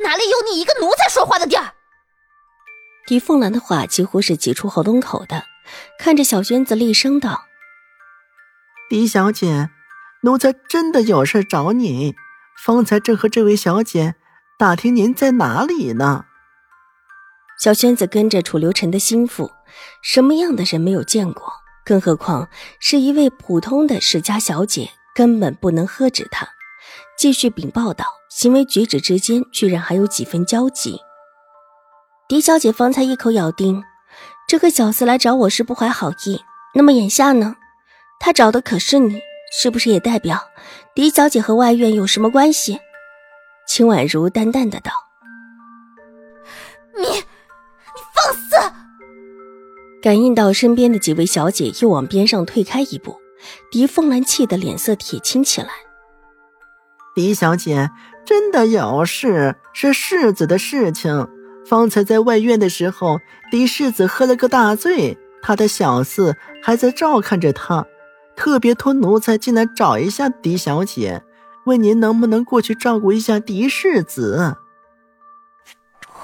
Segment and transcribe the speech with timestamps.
[0.00, 1.74] 哪里有你一个奴才说话的地儿？
[3.06, 5.44] 狄凤兰的话几乎是挤出喉咙口的，
[5.98, 7.44] 看着小轩子厉声道
[8.88, 9.70] ：“狄小姐，
[10.22, 12.14] 奴才真的有事找你。
[12.64, 14.16] 方才正和这位小姐
[14.58, 16.26] 打听您在哪里呢。”
[17.58, 19.50] 小轩子跟着楚留臣的心腹，
[20.02, 21.52] 什么样的人没有见过？
[21.84, 26.48] 更何况是一位普通的世家小姐，根本不能喝止他。
[27.20, 28.06] 继续禀报道。
[28.30, 30.98] 行为举止之间居然还有几分交集。
[32.28, 33.84] 狄小姐方才一口咬定，
[34.48, 36.40] 这个小子来找我是不怀好意。
[36.74, 37.56] 那么眼下呢？
[38.20, 39.20] 他找的可是你，
[39.52, 40.40] 是不是也代表
[40.94, 42.78] 狄小姐和外院有什么关系？
[43.68, 44.90] 秦婉如淡淡的道
[46.96, 48.72] ：“你，你放肆！”
[50.00, 53.20] 感应到身边的几位小姐又往边上退开一步，
[53.70, 55.68] 狄凤兰气得脸色铁青起来。
[57.14, 57.90] 狄小姐。
[58.24, 61.26] 真的有事，是世子的事情。
[61.66, 63.18] 方才在外院的时候，
[63.50, 67.86] 狄世子喝了个大醉，他的小厮还在照看着他，
[68.36, 71.22] 特别托奴才进来找一下狄小姐，
[71.66, 74.56] 问您能不能过去照顾一下狄世子。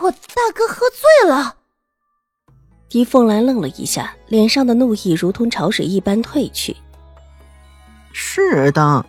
[0.00, 1.56] 我大哥喝醉了。
[2.88, 6.76] 狄凤兰愣了一下，脸上的怒意如同潮水一般退去。
[8.12, 9.04] 是的，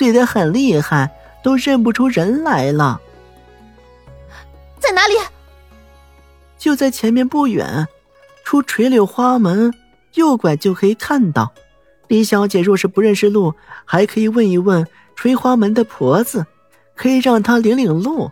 [0.00, 1.10] 醉得很厉害。
[1.42, 3.00] 都认不出人来了，
[4.78, 5.14] 在哪里？
[6.58, 7.88] 就在前面不远，
[8.44, 9.72] 出垂柳花门，
[10.12, 11.50] 右拐就可以看到。
[12.08, 13.54] 李小姐若是不认识路，
[13.86, 14.86] 还可以问一问
[15.16, 16.44] 垂花门的婆子，
[16.94, 18.30] 可以让她领领路。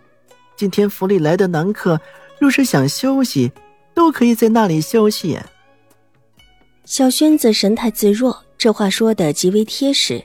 [0.54, 1.98] 今天府里来的男客，
[2.38, 3.50] 若是想休息，
[3.94, 5.38] 都可以在那里休息。
[6.84, 10.22] 小轩子神态自若，这话说的极为贴实，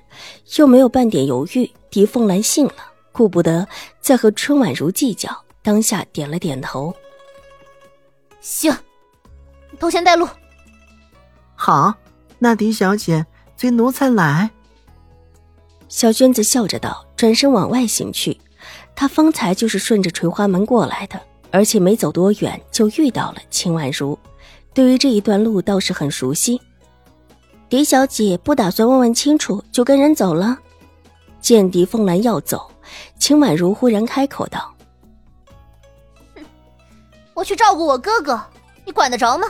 [0.58, 1.70] 又没有半点犹豫。
[1.92, 2.74] 狄凤兰信了，
[3.12, 3.68] 顾不得
[4.02, 5.30] 再和春婉如计较，
[5.62, 6.92] 当下点了点头。
[8.42, 8.76] 行，
[9.80, 10.28] 头先带路。
[11.54, 11.94] 好，
[12.40, 13.24] 那狄小姐
[13.56, 14.50] 随奴才来。
[15.88, 18.36] 小娟子笑着道，转身往外行去。
[18.96, 21.22] 她方才就是顺着垂花门过来的，
[21.52, 24.18] 而且没走多远就遇到了秦婉如，
[24.74, 26.60] 对于这一段路倒是很熟悉。
[27.74, 30.60] 狄小姐不打算问问清楚就跟人走了？
[31.42, 32.70] 见狄凤兰要走，
[33.18, 34.72] 秦婉如忽然开口道
[37.34, 38.40] ：“我去照顾我哥哥，
[38.86, 39.48] 你管得着吗？”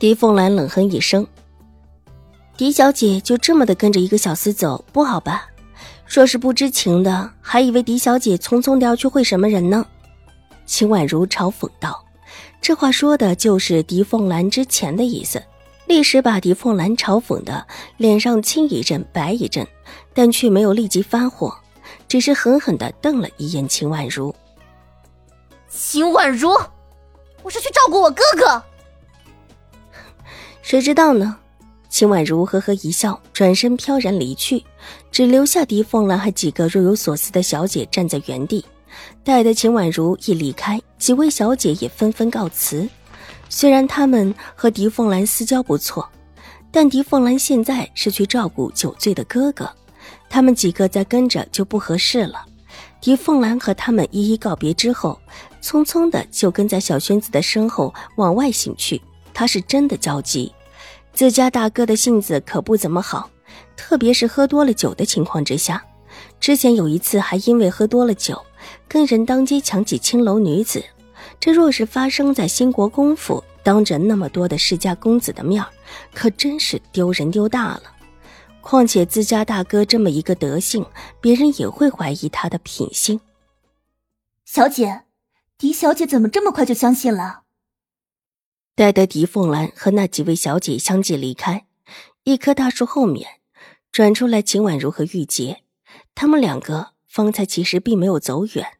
[0.00, 1.26] 狄凤兰冷哼一声
[2.56, 5.48] ：“狄小姐就这么的跟着一个小厮走，不好吧？
[6.06, 9.84] 若是不知情的，还以为狄小姐匆匆的要去会什么人呢？”
[10.64, 12.02] 秦婉如嘲讽道
[12.58, 15.42] ：“这话说的就是狄凤兰之前的意思。”
[15.90, 19.66] 立时把狄凤兰嘲讽的脸上青一阵白一阵，
[20.14, 21.52] 但却没有立即发火，
[22.06, 24.32] 只是狠狠的瞪了一眼秦婉如。
[25.68, 26.56] 秦婉如，
[27.42, 28.62] 我是去照顾我哥哥。
[30.62, 31.36] 谁知道呢？
[31.88, 34.64] 秦婉如呵呵一笑，转身飘然离去，
[35.10, 38.64] 只留下狄凤兰和几个若有所思的小姐站在原地。
[39.24, 42.88] 待得秦婉如一离开，几位小姐也纷纷告辞。
[43.50, 46.08] 虽然他们和狄凤兰私交不错，
[46.70, 49.68] 但狄凤兰现在是去照顾酒醉的哥哥，
[50.30, 52.46] 他们几个再跟着就不合适了。
[53.00, 55.18] 狄凤兰和他们一一告别之后，
[55.60, 59.02] 匆匆的就跟在小轩子的身后往外行去。
[59.34, 60.52] 他是真的焦急，
[61.12, 63.28] 自家大哥的性子可不怎么好，
[63.76, 65.82] 特别是喝多了酒的情况之下。
[66.38, 68.40] 之前有一次还因为喝多了酒，
[68.86, 70.84] 跟人当街抢起青楼女子。
[71.40, 75.64] 这若是发生在兴国公府，当着那么多的世家公子的面
[76.12, 77.82] 可真是丢人丢大了。
[78.60, 80.84] 况且自家大哥这么一个德性，
[81.18, 83.18] 别人也会怀疑他的品性。
[84.44, 85.04] 小姐，
[85.56, 87.44] 狄小姐怎么这么快就相信了？
[88.74, 91.66] 待得狄凤兰和那几位小姐相继离开，
[92.24, 93.40] 一棵大树后面
[93.90, 95.62] 转出来秦婉如和玉洁，
[96.14, 98.79] 他们两个方才其实并没有走远。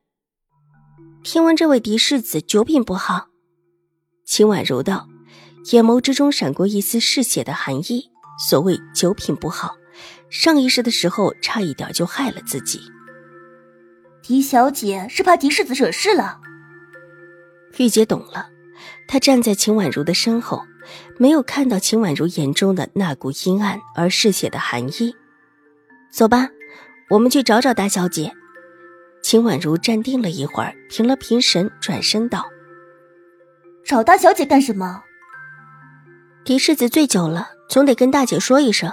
[1.22, 3.28] 听闻这位狄世子酒品不好，
[4.24, 5.06] 秦婉柔道，
[5.70, 8.10] 眼眸之中闪过一丝嗜血的寒意。
[8.48, 9.76] 所谓酒品不好，
[10.30, 12.80] 上一世的时候差一点就害了自己。
[14.22, 16.40] 狄小姐是怕狄世子惹事了。
[17.76, 18.48] 玉洁懂了，
[19.06, 20.64] 她站在秦婉如的身后，
[21.18, 25.14] 没有看到秦婉如眼中的那股阴暗而嗜血的寒意。
[26.10, 26.48] 走吧，
[27.10, 28.32] 我们去找找大小姐。
[29.30, 32.46] 秦婉如站定了一会儿，平了平神，转身道
[33.86, 35.04] ：“找大小姐干什么？”
[36.44, 38.92] 狄世子醉酒了，总得跟大姐说一声。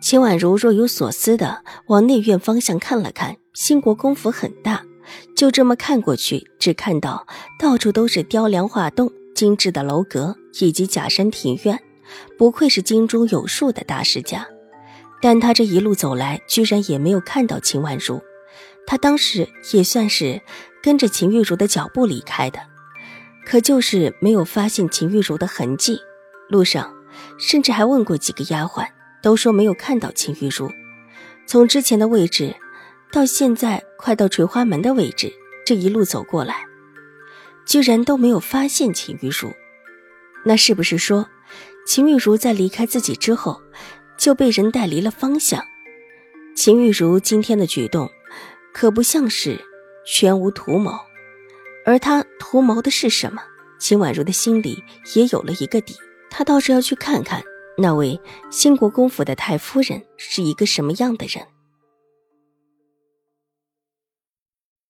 [0.00, 4.84] 秦婉如若有所思的往内院方向看了看，兴国公府很大，
[5.34, 7.26] 就这么看过去，只看到
[7.58, 11.82] 到处都是雕梁画栋、精致的楼阁以及假山庭院，
[12.38, 14.46] 不愧是京中有数的大世家。
[15.20, 18.22] 但他这一路走来，居然也没有看到秦婉如。
[18.86, 20.40] 他当时也算是
[20.82, 22.58] 跟着秦玉茹的脚步离开的，
[23.46, 25.98] 可就是没有发现秦玉茹的痕迹。
[26.48, 26.94] 路上，
[27.38, 28.86] 甚至还问过几个丫鬟，
[29.22, 30.70] 都说没有看到秦玉茹。
[31.46, 32.54] 从之前的位置，
[33.10, 35.32] 到现在快到垂花门的位置，
[35.64, 36.66] 这一路走过来，
[37.64, 39.52] 居然都没有发现秦玉茹。
[40.44, 41.28] 那是不是说，
[41.86, 43.62] 秦玉茹在离开自己之后，
[44.18, 45.64] 就被人带离了方向？
[46.54, 48.10] 秦玉茹今天的举动，
[48.72, 49.60] 可不像是
[50.06, 50.92] 全无图谋，
[51.84, 53.42] 而他图谋的是什么？
[53.78, 54.82] 秦婉如的心里
[55.14, 55.96] 也有了一个底。
[56.30, 57.42] 她倒是要去看看
[57.76, 58.18] 那位
[58.50, 61.46] 兴国公府的太夫人是一个什么样的人。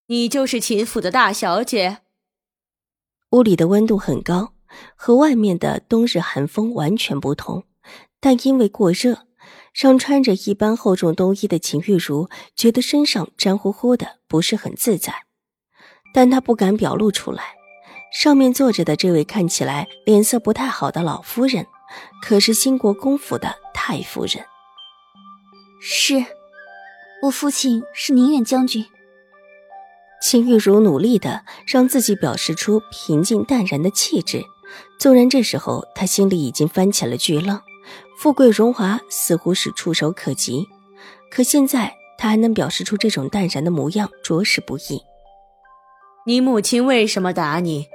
[0.06, 1.98] 你就是秦府的大小姐。
[3.30, 4.52] 屋里的温度很高，
[4.94, 7.64] 和外面的冬日寒风完全不同。
[8.20, 9.26] 但因为过热，
[9.72, 15.14] 让穿着一般厚重冬衣的秦玉茹觉得身上粘乎乎的，不是很自在。
[16.14, 17.42] 但她不敢表露出来。
[18.12, 21.66] 上面坐着的这位看起来脸色不太好的老夫人，
[22.22, 24.44] 可是兴国公府的太夫人。
[25.80, 26.22] 是，
[27.22, 28.84] 我父亲是宁远将军。
[30.20, 34.44] 秦玉茹努力的让自己表示出平静淡然的气质，
[34.98, 37.62] 纵然这时候她心里已经翻起了巨浪，
[38.22, 40.68] 富贵荣华似乎是触手可及，
[41.28, 45.02] 可现在他还能表示出这种淡然的模样，着实不易。
[46.24, 47.88] 你母亲为什么打你？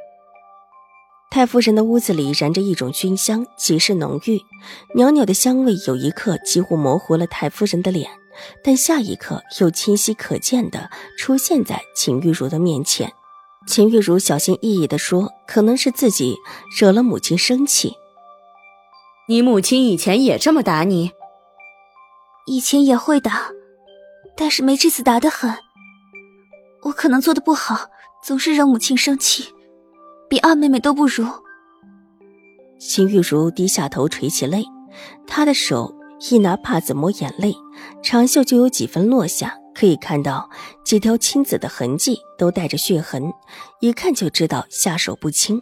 [1.32, 4.42] 太夫人的屋子里燃着一种熏香，极是浓郁，
[4.96, 8.12] 袅袅的香味有一刻几乎模糊了太夫人的脸，
[8.62, 13.14] 但下一刻又清晰可见的出现在秦玉茹的面前。
[13.66, 16.36] 秦玉茹小心翼翼地说：“可能是自己
[16.78, 17.94] 惹了母亲生气。”
[19.30, 21.12] 你母亲以前也这么打你？
[22.46, 23.50] 以前也会打，
[24.38, 25.54] 但是没这次打的狠。
[26.84, 27.90] 我可能做的不好，
[28.24, 29.54] 总是让母亲生气。
[30.30, 31.26] 比二妹妹都不如。
[32.80, 34.64] 秦玉茹低下头垂起泪，
[35.28, 35.94] 她的手
[36.32, 37.54] 一拿帕子抹眼泪，
[38.02, 40.50] 长袖就有几分落下，可以看到
[40.86, 43.34] 几条青紫的痕迹，都带着血痕，
[43.82, 45.62] 一看就知道下手不轻。